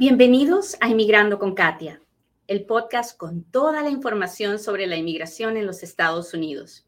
[0.00, 2.00] Bienvenidos a Inmigrando con Katia,
[2.46, 6.86] el podcast con toda la información sobre la inmigración en los Estados Unidos.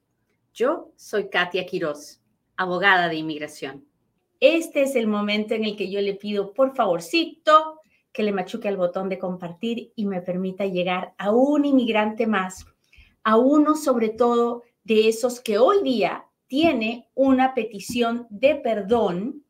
[0.55, 2.21] Yo soy Katia Quiroz,
[2.57, 3.85] abogada de inmigración.
[4.39, 7.81] Este es el momento en el que yo le pido, por favorcito,
[8.13, 12.65] que le machuque al botón de compartir y me permita llegar a un inmigrante más,
[13.25, 19.43] a uno sobre todo de esos que hoy día tiene una petición de perdón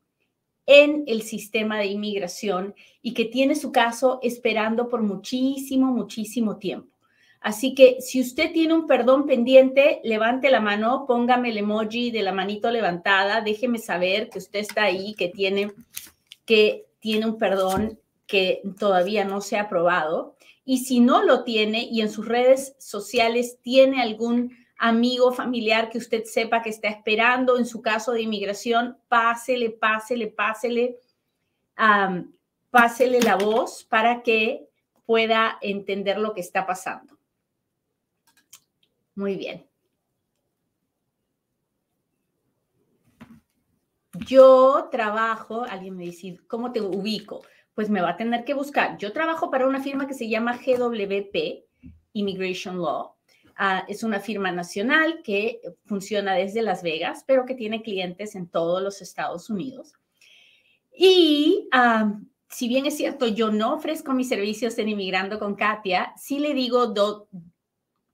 [0.65, 6.91] en el sistema de inmigración y que tiene su caso esperando por muchísimo, muchísimo tiempo.
[7.41, 12.21] Así que si usted tiene un perdón pendiente, levante la mano, póngame el emoji de
[12.21, 15.71] la manito levantada, déjeme saber que usted está ahí, que tiene,
[16.45, 20.35] que tiene un perdón que todavía no se ha aprobado.
[20.63, 25.99] Y si no lo tiene y en sus redes sociales tiene algún amigo, familiar que
[25.99, 30.97] usted sepa que está esperando en su caso de inmigración, pásele, pásele, pásele,
[32.71, 34.67] pásele la voz para que
[35.05, 37.15] pueda entender lo que está pasando.
[39.13, 39.67] Muy bien.
[44.25, 47.43] Yo trabajo, alguien me dice, ¿cómo te ubico?
[47.75, 48.97] Pues me va a tener que buscar.
[48.97, 51.65] Yo trabajo para una firma que se llama GWP,
[52.13, 53.20] Immigration Law.
[53.63, 58.47] Ah, es una firma nacional que funciona desde Las Vegas, pero que tiene clientes en
[58.47, 59.93] todos los Estados Unidos.
[60.91, 66.11] Y ah, si bien es cierto, yo no ofrezco mis servicios en Inmigrando con Katia,
[66.17, 66.91] sí le digo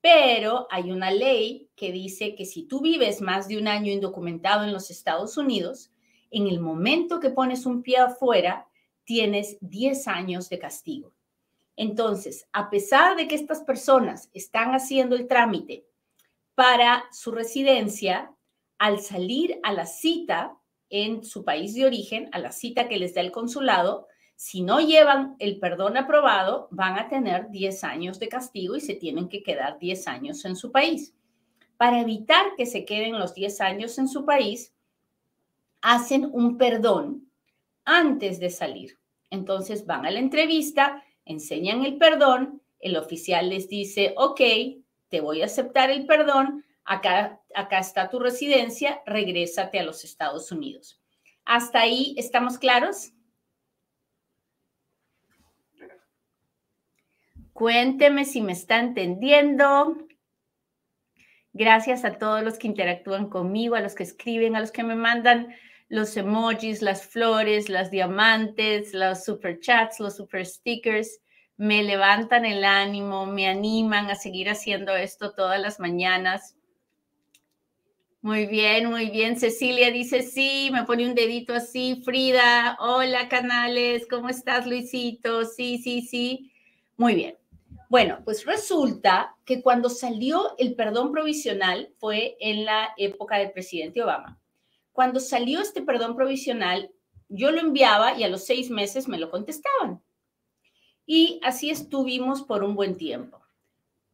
[0.00, 4.64] Pero hay una ley que dice que si tú vives más de un año indocumentado
[4.64, 5.90] en los Estados Unidos,
[6.30, 8.66] en el momento que pones un pie afuera,
[9.04, 11.12] tienes 10 años de castigo.
[11.76, 15.86] Entonces, a pesar de que estas personas están haciendo el trámite
[16.54, 18.34] para su residencia,
[18.78, 20.56] al salir a la cita
[20.88, 24.06] en su país de origen, a la cita que les da el consulado,
[24.40, 28.94] si no llevan el perdón aprobado, van a tener 10 años de castigo y se
[28.94, 31.14] tienen que quedar 10 años en su país.
[31.76, 34.72] Para evitar que se queden los 10 años en su país,
[35.82, 37.30] hacen un perdón
[37.84, 38.98] antes de salir.
[39.28, 44.40] Entonces van a la entrevista, enseñan el perdón, el oficial les dice, ok,
[45.10, 47.42] te voy a aceptar el perdón, acá,
[47.78, 50.98] está tu residencia, regrésate a los Estados Unidos.
[51.44, 53.12] ¿Hasta ahí estamos claros?
[57.60, 59.98] Cuénteme si me está entendiendo.
[61.52, 64.94] Gracias a todos los que interactúan conmigo, a los que escriben, a los que me
[64.94, 65.54] mandan
[65.90, 71.20] los emojis, las flores, las diamantes, los super chats, los super stickers.
[71.58, 76.56] Me levantan el ánimo, me animan a seguir haciendo esto todas las mañanas.
[78.22, 79.38] Muy bien, muy bien.
[79.38, 82.00] Cecilia dice sí, me pone un dedito así.
[82.06, 85.44] Frida, hola canales, ¿cómo estás Luisito?
[85.44, 86.52] Sí, sí, sí.
[86.96, 87.39] Muy bien.
[87.90, 94.00] Bueno, pues resulta que cuando salió el perdón provisional fue en la época del presidente
[94.00, 94.38] Obama.
[94.92, 96.92] Cuando salió este perdón provisional,
[97.28, 100.00] yo lo enviaba y a los seis meses me lo contestaban.
[101.04, 103.40] Y así estuvimos por un buen tiempo.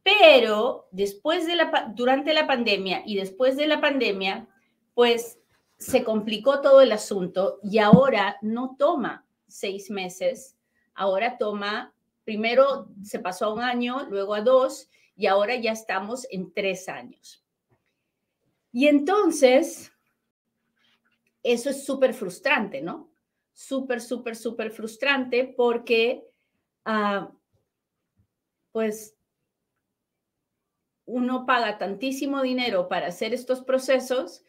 [0.01, 4.47] Pero después de la, durante la pandemia y después de la pandemia,
[4.95, 5.37] pues
[5.77, 10.57] se complicó todo el asunto y ahora no toma seis meses,
[10.95, 11.93] ahora toma,
[12.27, 16.89] primero se pasó a un año, luego a dos y ahora ya estamos en tres
[16.89, 17.41] años.
[18.73, 19.93] Y entonces,
[21.41, 23.09] eso es súper frustrante, ¿no?
[23.53, 26.27] Súper, súper, súper frustrante porque,
[26.83, 27.31] ah,
[28.73, 29.15] pues,
[31.05, 34.43] uno paga tantísimo dinero para hacer estos procesos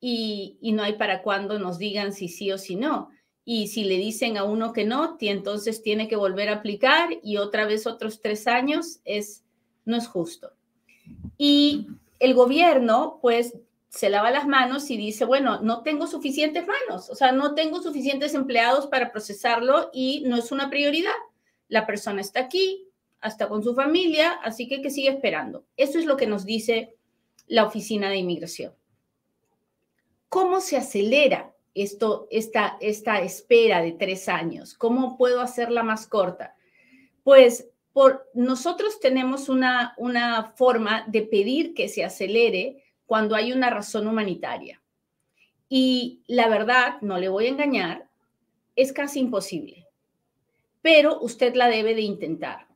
[0.00, 3.10] y, no hay para cuándo nos digan si sí o si no.
[3.50, 7.38] Y si le dicen a uno que no, entonces tiene que volver a aplicar y
[7.38, 9.42] otra vez otros tres años, es,
[9.86, 10.52] no es justo.
[11.38, 11.86] Y
[12.18, 13.54] el gobierno, pues,
[13.88, 17.82] se lava las manos y dice, bueno, no tengo suficientes manos, o sea, no tengo
[17.82, 21.16] suficientes empleados para procesarlo y no es una prioridad.
[21.68, 22.86] La persona está aquí,
[23.18, 25.64] hasta con su familia, así que que sigue esperando.
[25.78, 26.96] Eso es lo que nos dice
[27.46, 28.74] la Oficina de Inmigración.
[30.28, 34.74] ¿Cómo se acelera esto, esta, esta espera de tres años?
[34.74, 36.56] ¿Cómo puedo hacerla más corta?
[37.22, 43.70] Pues por, nosotros tenemos una, una forma de pedir que se acelere cuando hay una
[43.70, 44.82] razón humanitaria.
[45.68, 48.08] Y la verdad, no le voy a engañar,
[48.76, 49.86] es casi imposible,
[50.82, 52.68] pero usted la debe de intentar.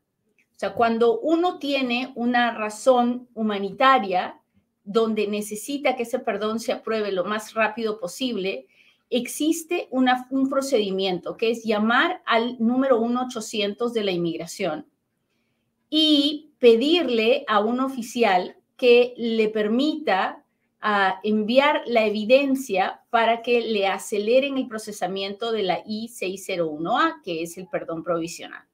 [0.54, 4.40] O sea, cuando uno tiene una razón humanitaria,
[4.84, 8.66] donde necesita que ese perdón se apruebe lo más rápido posible,
[9.12, 14.86] existe un procedimiento que es llamar al número 1800 de la inmigración
[15.88, 20.44] y pedirle a un oficial que le permita
[20.80, 27.58] ah, enviar la evidencia para que le aceleren el procesamiento de la I-601A, que es
[27.58, 28.64] el perdón provisional.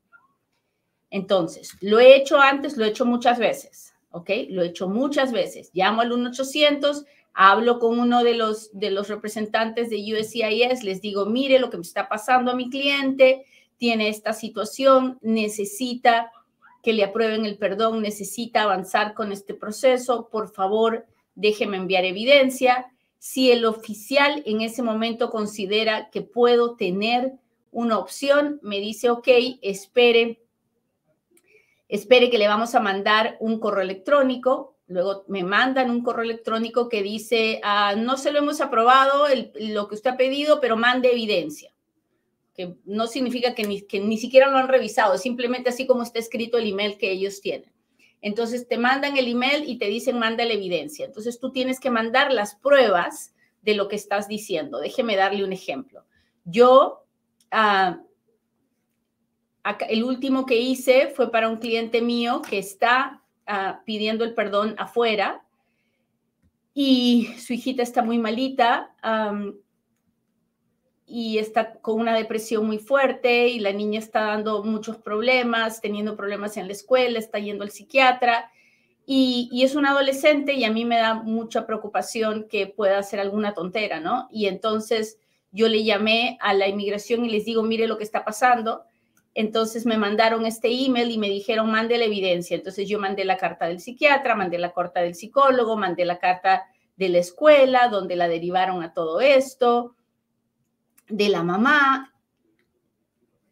[1.10, 3.94] Entonces, lo he hecho antes, lo he hecho muchas veces.
[4.10, 4.30] ¿ok?
[4.50, 5.70] Lo he hecho muchas veces.
[5.72, 7.04] Llamo al 1-800,
[7.40, 11.76] hablo con uno de los, de los representantes de USCIS, les digo, mire lo que
[11.76, 13.44] me está pasando a mi cliente,
[13.76, 16.32] tiene esta situación, necesita
[16.82, 21.06] que le aprueben el perdón, necesita avanzar con este proceso, por favor,
[21.36, 22.86] déjeme enviar evidencia.
[23.18, 27.34] Si el oficial en ese momento considera que puedo tener
[27.70, 29.28] una opción, me dice, ok,
[29.62, 30.40] espere
[31.88, 34.76] espere que le vamos a mandar un correo electrónico.
[34.88, 39.86] Luego me mandan un correo electrónico que dice, ah, no se lo hemos aprobado lo
[39.86, 41.72] que usted ha pedido, pero mande evidencia.
[42.54, 46.58] Que no significa que ni, ni siquiera lo han revisado, simplemente así como está escrito
[46.58, 47.70] el email que ellos tienen.
[48.20, 51.04] Entonces te mandan el email y te dicen, manda la evidencia.
[51.04, 54.80] Entonces tú tienes que mandar las pruebas de lo que estás diciendo.
[54.80, 56.04] Déjeme darle un ejemplo.
[56.44, 57.04] Yo
[57.50, 58.00] ah,
[59.88, 64.74] el último que hice fue para un cliente mío que está ah, pidiendo el perdón
[64.78, 65.44] afuera.
[66.74, 68.94] Y su hijita está muy malita
[71.06, 76.16] y está con una depresión muy fuerte y la niña está dando muchos problemas, teniendo
[76.16, 78.52] problemas en la escuela, está yendo al psiquiatra.
[79.06, 83.18] Y, y es un adolescente y a mí me da mucha preocupación que pueda hacer
[83.18, 84.28] alguna tontera, ¿no?
[84.30, 85.18] Y entonces
[85.50, 88.84] yo le llamé a la inmigración y les digo, mire lo que está pasando
[89.38, 92.56] entonces me mandaron este email y me dijeron, mande la evidencia.
[92.56, 96.66] Entonces yo mandé la carta del psiquiatra, mandé la carta del psicólogo, mandé la carta
[96.96, 99.94] de la escuela, donde la derivaron a todo esto,
[101.06, 102.12] de la mamá.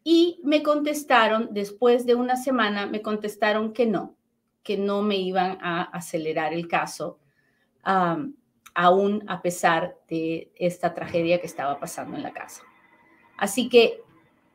[0.03, 4.17] Y me contestaron, después de una semana, me contestaron que no,
[4.63, 7.17] que no me iban a acelerar el caso,
[8.73, 12.63] aún a pesar de esta tragedia que estaba pasando en la casa.
[13.37, 14.01] Así que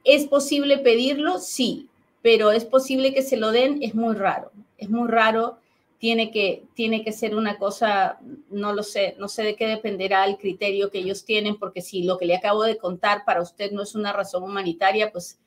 [0.05, 1.39] ¿Es posible pedirlo?
[1.39, 1.89] Sí,
[2.23, 5.59] pero es posible que se lo den, es muy raro, es muy raro,
[5.99, 8.19] tiene que, tiene que ser una cosa,
[8.51, 12.03] no lo sé, no sé de qué dependerá el criterio que ellos tienen, porque si
[12.03, 15.39] lo que le acabo de contar para usted no es una razón humanitaria, pues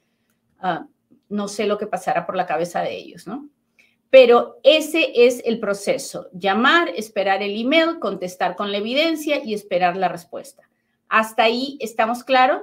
[0.59, 0.87] ah,
[1.27, 3.49] no sé lo que pasará por la cabeza de ellos, ¿no?
[4.09, 9.97] Pero ese es el proceso, llamar, esperar el email, contestar con la evidencia y esperar
[9.97, 10.63] la respuesta.
[11.09, 12.61] ¿Hasta ahí estamos claros?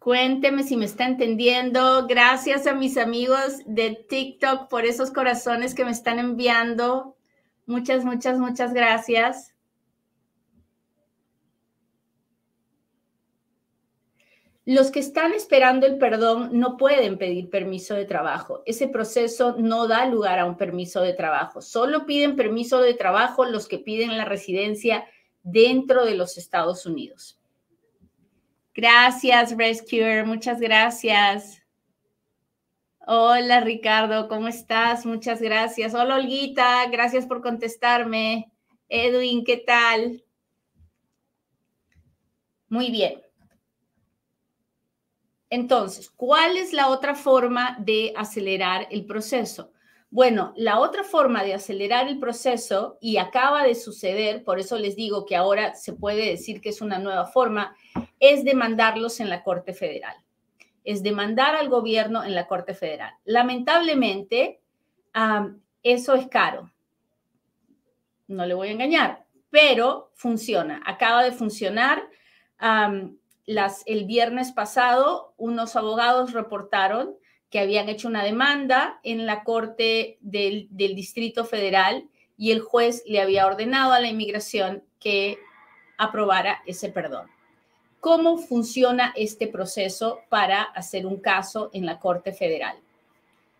[0.00, 2.06] Cuénteme si me está entendiendo.
[2.06, 7.18] Gracias a mis amigos de TikTok por esos corazones que me están enviando.
[7.66, 9.54] Muchas, muchas, muchas gracias.
[14.64, 18.62] Los que están esperando el perdón no pueden pedir permiso de trabajo.
[18.64, 21.60] Ese proceso no da lugar a un permiso de trabajo.
[21.60, 25.04] Solo piden permiso de trabajo los que piden la residencia
[25.42, 27.39] dentro de los Estados Unidos.
[28.74, 30.24] Gracias, Rescuer.
[30.24, 31.62] Muchas gracias.
[33.06, 34.28] Hola, Ricardo.
[34.28, 35.04] ¿Cómo estás?
[35.04, 35.94] Muchas gracias.
[35.94, 36.86] Hola, Olguita.
[36.90, 38.52] Gracias por contestarme.
[38.88, 40.22] Edwin, ¿qué tal?
[42.68, 43.20] Muy bien.
[45.50, 49.72] Entonces, ¿cuál es la otra forma de acelerar el proceso?
[50.08, 54.94] Bueno, la otra forma de acelerar el proceso, y acaba de suceder, por eso les
[54.94, 57.76] digo que ahora se puede decir que es una nueva forma,
[58.20, 60.14] es demandarlos en la Corte Federal.
[60.84, 63.14] Es demandar al gobierno en la Corte Federal.
[63.24, 64.60] Lamentablemente,
[65.82, 66.70] eso es caro.
[68.28, 70.80] No le voy a engañar, pero funciona.
[70.86, 72.02] Acaba de funcionar.
[72.60, 77.16] el viernes pasado, unos abogados reportaron
[77.50, 83.20] que habían hecho una demanda en la Corte del, Distrito Federal y el juez le
[83.20, 85.38] había ordenado a la inmigración que
[85.98, 87.28] aprobara ese perdón.
[88.00, 92.76] ¿Cómo funciona este proceso para hacer un caso en la Corte Federal?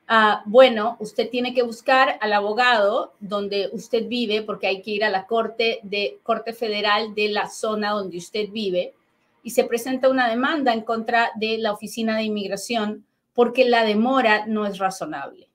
[0.08, 5.04] Ah, bueno, usted tiene que buscar al abogado donde usted vive, porque hay que ir
[5.04, 8.94] a la Corte, de, corte Federal de la zona donde usted vive,
[9.42, 13.04] y se presenta una demanda en contra de la Oficina de Inmigración
[13.34, 15.48] porque la demora no es razonable,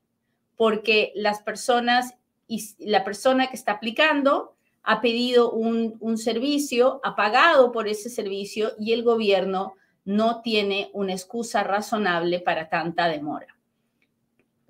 [0.58, 2.16] porque las personas
[2.48, 4.55] y la persona que está aplicando
[4.86, 11.14] ha pedido un, servicio, ha pagado por ese servicio y el gobierno no tiene una
[11.14, 13.58] excusa razonable para tanta demora.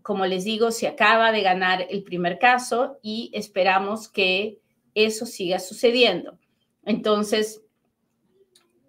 [0.02, 4.60] Como les digo, se acaba de ganar el primer caso y esperamos que
[4.94, 6.38] eso siga sucediendo.
[6.86, 7.66] Entonces,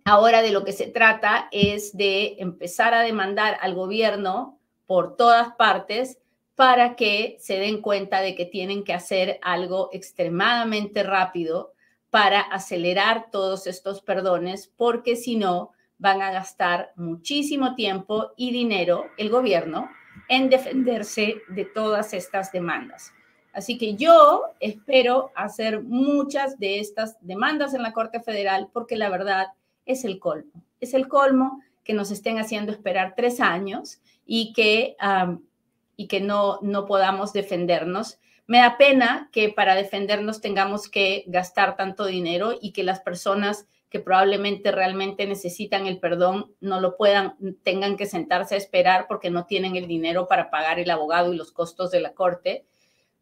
[0.09, 5.57] Ahora de lo que se trata es de empezar a demandar al gobierno por todas
[5.57, 6.21] partes
[6.57, 11.73] para que se den cuenta de que tienen que hacer algo extremadamente rápido
[12.11, 19.07] para acelerar todos estos perdones, porque si no, van a gastar muchísimo tiempo y dinero
[19.17, 19.89] el gobierno
[20.29, 23.13] en defenderse de todas estas demandas.
[23.53, 29.09] Así que yo espero hacer muchas de estas demandas en la Corte Federal porque la
[29.09, 29.47] verdad
[29.87, 30.63] es el colmo.
[30.81, 34.97] Es el colmo que nos estén haciendo esperar tres años y que,
[35.97, 38.19] y que no, no podamos defendernos.
[38.47, 43.67] Me da pena que para defendernos tengamos que gastar tanto dinero y que las personas
[43.89, 49.31] que probablemente realmente necesitan el perdón no lo puedan, tengan que sentarse a esperar porque
[49.31, 52.67] no tienen el dinero para pagar el abogado y los costos de la corte.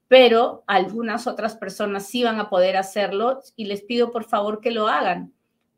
[0.08, 4.70] Pero algunas otras personas sí van a poder hacerlo y les pido por favor que
[4.70, 5.32] lo hagan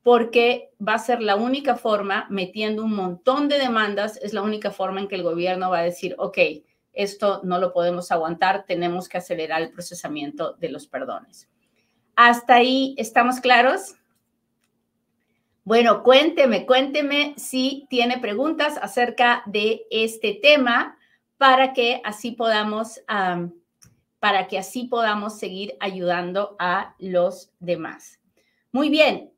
[0.06, 4.70] porque va a ser la única forma, metiendo un montón de demandas, es la única
[4.70, 6.38] forma en que el gobierno va a decir, ok,
[6.96, 11.48] esto no lo podemos aguantar, tenemos que acelerar el procesamiento de los perdones.
[12.16, 13.94] ¿Hasta ahí estamos claros?
[15.62, 20.96] Bueno, cuénteme, cuénteme si tiene preguntas acerca de este tema
[21.36, 23.02] para que así podamos,
[24.18, 28.20] para que así podamos seguir ayudando a los demás.
[28.72, 29.32] Muy bien,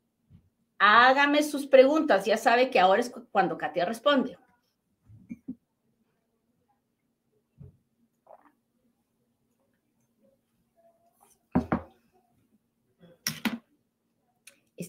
[0.79, 2.25] hágame sus preguntas.
[2.25, 4.39] Ya sabe que ahora es cuando Katia responde.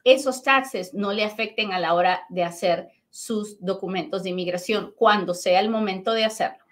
[0.04, 5.34] esos taxes no le afecten a la hora de hacer sus documentos de inmigración cuando
[5.34, 6.64] sea el momento de hacerlo.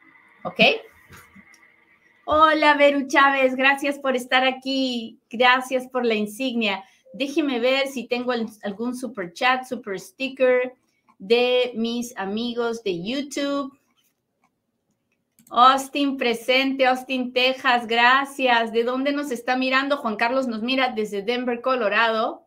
[0.45, 0.61] ¿Ok?
[2.25, 5.19] Hola, Veru Chávez, gracias por estar aquí.
[5.29, 6.85] Gracias por la insignia.
[7.13, 8.33] Déjeme ver si tengo
[8.63, 10.75] algún super chat, super sticker
[11.19, 13.77] de mis amigos de YouTube.
[15.53, 18.73] Austin presente, Austin, Texas, gracias.
[18.73, 19.97] ¿De dónde nos está mirando?
[19.97, 22.47] Juan Carlos nos mira desde Denver, Colorado.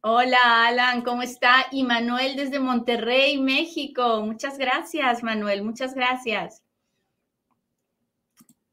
[0.00, 1.66] Hola, Alan, ¿cómo está?
[1.72, 4.22] Y Manuel desde Monterrey, México.
[4.22, 6.62] Muchas gracias, Manuel, muchas gracias.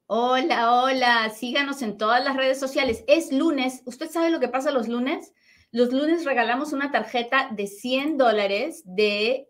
[0.05, 3.03] Hola, hola, síganos en todas las redes sociales.
[3.07, 5.34] Es lunes, ¿usted sabe lo que pasa los lunes?
[5.72, 9.50] Los lunes regalamos una tarjeta de 100 dólares de,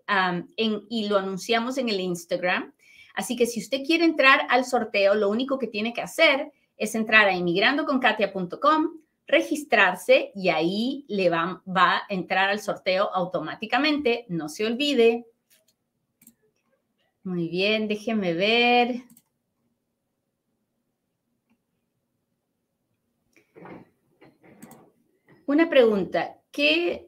[0.57, 2.74] y lo anunciamos en el Instagram.
[3.17, 6.93] Así que si usted quiere entrar al sorteo, lo único que tiene que hacer es
[6.93, 14.27] entrar a inmigrandoconkatia.com, registrarse y ahí le va, va a entrar al sorteo automáticamente.
[14.29, 15.25] No se olvide.
[17.24, 19.01] Muy bien, déjeme ver.
[25.47, 27.06] Una pregunta, ¿qué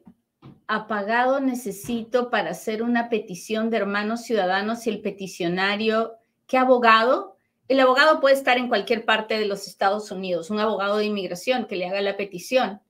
[0.70, 6.14] apagado necesito para hacer una petición de hermanos ciudadanos y el peticionario,
[6.46, 7.36] qué abogado?
[7.66, 11.66] El abogado puede estar en cualquier parte de los Estados Unidos, un abogado de inmigración
[11.66, 12.80] que le haga la petición.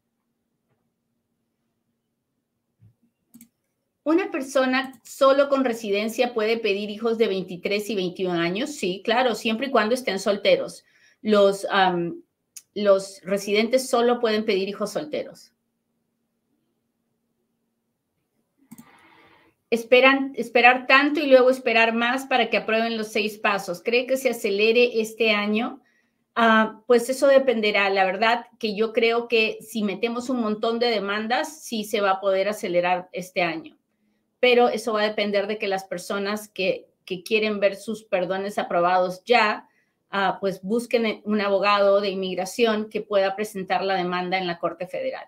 [4.02, 8.70] ¿Una persona solo con residencia puede pedir hijos de 23 y 21 años?
[8.70, 10.84] Sí, claro, siempre y cuando estén solteros.
[11.22, 11.66] Los,
[12.74, 15.52] los residentes solo pueden pedir hijos solteros.
[19.70, 23.82] Esperan, esperar tanto y luego esperar más para que aprueben los seis pasos.
[23.82, 25.80] ¿Cree que se acelere este año?
[26.34, 27.88] Ah, pues eso dependerá.
[27.90, 32.12] La verdad que yo creo que si metemos un montón de demandas, sí se va
[32.12, 33.76] a poder acelerar este año.
[34.40, 38.58] Pero eso va a depender de que las personas que, que quieren ver sus perdones
[38.58, 39.68] aprobados ya,
[40.10, 44.86] ah, pues busquen un abogado de inmigración que pueda presentar la demanda en la Corte
[44.86, 45.26] Federal.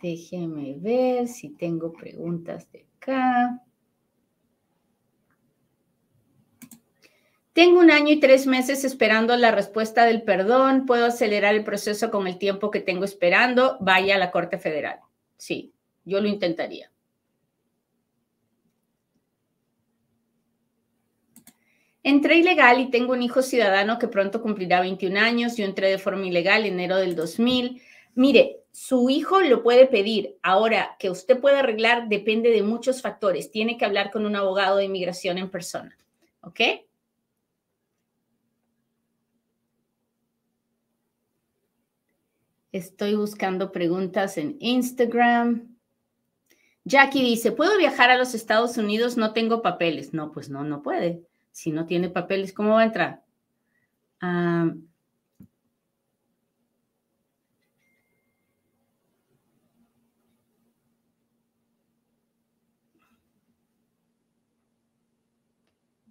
[0.00, 3.62] Déjeme ver si tengo preguntas de acá.
[7.52, 10.84] Tengo un año y tres meses esperando la respuesta del perdón.
[10.84, 13.78] ¿Puedo acelerar el proceso con el tiempo que tengo esperando?
[13.80, 15.00] Vaya a la Corte Federal.
[15.38, 15.72] Sí,
[16.04, 16.92] yo lo intentaría.
[22.02, 25.56] Entré ilegal y tengo un hijo ciudadano que pronto cumplirá 21 años.
[25.56, 27.80] Yo entré de forma ilegal en enero del 2000.
[28.14, 30.36] Mire, su hijo lo puede pedir.
[30.42, 33.50] Ahora, que usted puede arreglar depende de muchos factores.
[33.50, 35.96] Tiene que hablar con un abogado de inmigración en persona.
[36.42, 36.60] ¿Ok?
[42.70, 45.74] Estoy buscando preguntas en Instagram.
[46.84, 49.16] Jackie dice, ¿puedo viajar a los Estados Unidos?
[49.16, 50.12] No tengo papeles.
[50.12, 51.22] No, pues no, no puede.
[51.50, 53.24] Si no tiene papeles, ¿cómo va a entrar?
[54.20, 54.70] Ah,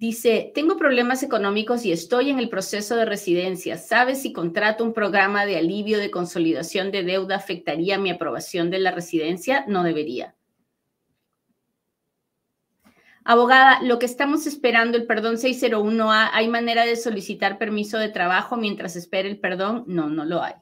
[0.08, 3.76] Dice, tengo problemas económicos y estoy en el proceso de residencia.
[3.80, 8.78] ¿Sabes si contrato un programa de alivio de consolidación de deuda afectaría mi aprobación de
[8.78, 9.66] la residencia?
[9.68, 10.36] No debería.
[13.24, 18.58] Abogada, lo que estamos esperando, el perdón 601A, ¿hay manera de solicitar permiso de trabajo
[18.58, 19.86] mientras espera el perdón?
[19.88, 20.54] No, no lo hay.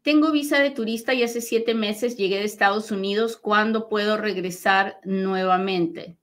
[0.00, 3.36] Tengo visa de turista y hace siete meses llegué de Estados Unidos.
[3.36, 6.16] ¿Cuándo puedo regresar nuevamente?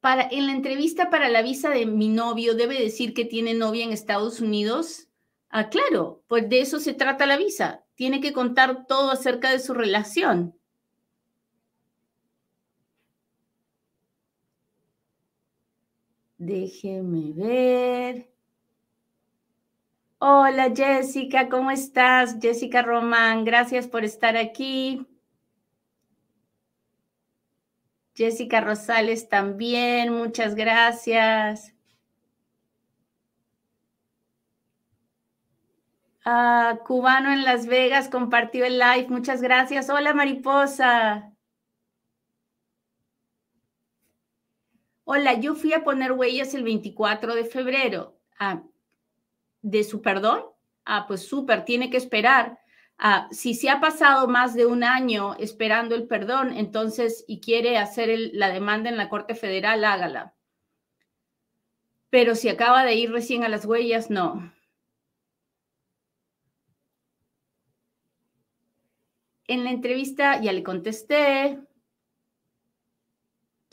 [0.00, 3.84] Para, en la entrevista para la visa de mi novio, debe decir que tiene novia
[3.84, 5.08] en Estados Unidos.
[5.48, 7.84] Ah, claro, pues de eso se trata la visa.
[7.94, 10.58] Tiene que contar todo acerca de su relación.
[16.46, 18.30] Déjeme ver.
[20.18, 22.36] Hola Jessica, ¿cómo estás?
[22.40, 25.04] Jessica Román, gracias por estar aquí.
[28.14, 31.74] Jessica Rosales también, muchas gracias.
[36.24, 39.90] Ah, Cubano en Las Vegas compartió el live, muchas gracias.
[39.90, 41.35] Hola Mariposa.
[45.08, 48.18] Hola, yo fui a poner huellas el 24 de febrero.
[48.40, 48.64] Ah,
[49.62, 50.42] ¿De su perdón?
[50.84, 52.58] Ah, pues súper, tiene que esperar.
[52.98, 57.78] Ah, si se ha pasado más de un año esperando el perdón, entonces, y quiere
[57.78, 60.34] hacer la demanda en la Corte Federal, hágala.
[62.10, 64.52] Pero si acaba de ir recién a las huellas, no.
[69.48, 71.65] En la entrevista ya le contesté.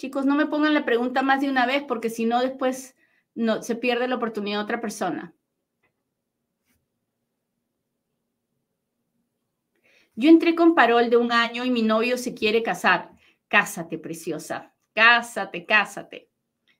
[0.04, 2.94] Chicos, no me pongan la pregunta más de una vez porque si no después
[3.36, 5.34] no, se pierde la oportunidad otra persona.
[10.14, 13.14] Yo entré con parol de un año y mi novio se quiere casar.
[13.48, 14.74] Cásate, preciosa.
[14.94, 16.30] Cásate, cásate.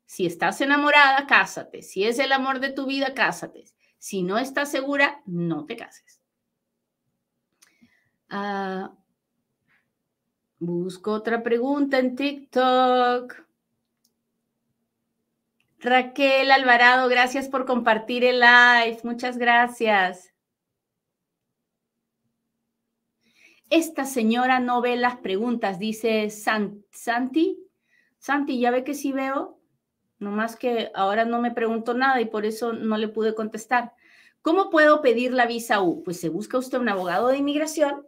[0.06, 1.82] Si estás enamorada, cásate.
[1.82, 3.64] Si es el amor de tu vida, cásate.
[4.00, 6.22] Si no estás segura, no te cases.
[8.30, 8.94] Ah,
[10.66, 13.36] busco otra pregunta en TikTok.
[15.80, 19.00] Raquel Alvarado, gracias por compartir el live.
[19.04, 20.34] Muchas gracias.
[23.70, 27.60] Esta señora no ve las preguntas, dice Santi.
[28.20, 29.60] Santi, ya ve que sí veo,
[30.20, 33.94] nomás que ahora no me pregunto nada y por eso no le pude contestar.
[34.42, 36.04] ¿Cómo puedo pedir la visa U?
[36.04, 38.06] Pues se busca usted un abogado de inmigración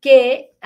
[0.00, 0.56] que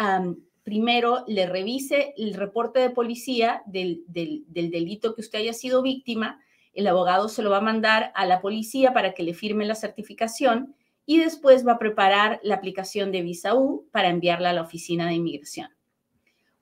[0.67, 6.41] primero le revise el reporte de policía del, del delito que usted haya sido víctima.
[6.75, 9.77] El abogado se lo va a mandar a la policía para que le firme la
[9.77, 10.75] certificación
[11.07, 15.07] y después va a preparar la aplicación de visa U para enviarla a la oficina
[15.07, 15.69] de inmigración.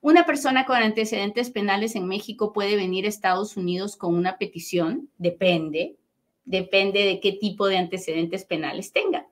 [0.01, 5.09] Una persona con antecedentes penales en México puede venir a Estados Unidos con una petición,
[5.17, 5.97] depende,
[6.43, 9.25] depende de qué tipo de antecedentes penales tenga.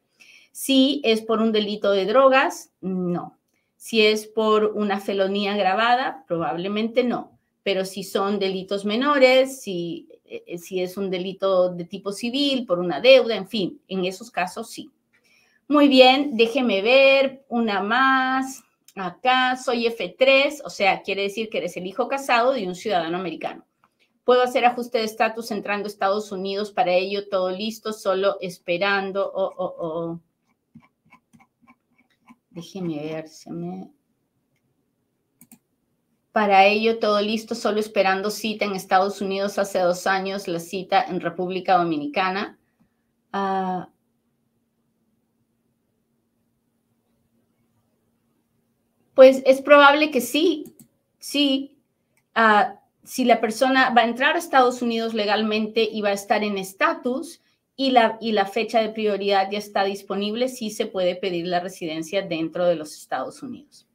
[0.51, 3.37] Si es por un delito de drogas, no.
[3.83, 7.37] Si es por una felonía agravada, probablemente no.
[7.63, 12.79] Pero si son delitos menores, si, eh, si es un delito de tipo civil, por
[12.79, 14.89] una deuda, en fin, en esos casos sí.
[15.67, 18.63] Muy bien, déjeme ver una más.
[18.95, 23.17] Acá soy F3, o sea, quiere decir que eres el hijo casado de un ciudadano
[23.17, 23.65] americano.
[24.23, 29.29] Puedo hacer ajuste de estatus entrando a Estados Unidos, para ello todo listo, solo esperando.
[29.29, 30.19] Oh, oh, oh.
[32.53, 33.91] Déjeme ver, se me...
[36.31, 41.03] Para ello todo listo, solo esperando cita en Estados Unidos hace dos años, la cita
[41.03, 42.57] en República Dominicana.
[43.31, 43.89] Ah,
[49.13, 50.75] Pues es probable que sí,
[51.19, 51.77] sí.
[52.35, 56.43] Ah, si la persona va a entrar a Estados Unidos legalmente y va a estar
[56.43, 57.41] en estatus
[57.75, 62.65] y la, fecha de prioridad ya está disponible, sí se puede pedir la residencia dentro
[62.65, 63.87] de los Estados Unidos.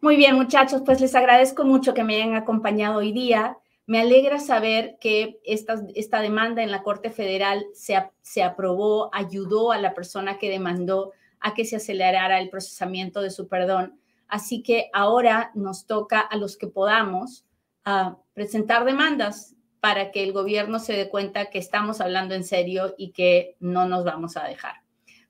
[0.00, 3.56] Muy bien, muchachos, pues les agradezco mucho que me hayan acompañado hoy día.
[3.86, 9.94] Me alegra saber que esta, demanda en la Corte Federal se, aprobó, ayudó a la
[9.94, 13.98] persona que demandó a que se acelerara el procesamiento de su perdón
[14.32, 17.44] Así que ahora nos toca a los que podamos
[17.84, 22.94] ah, presentar demandas para que el gobierno se dé cuenta que estamos hablando en serio
[22.96, 24.76] y que no nos vamos a dejar.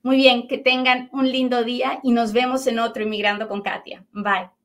[0.03, 4.05] Muy bien, que tengan un lindo día y nos vemos en otro Inmigrando con Katia.
[4.11, 4.62] Bye.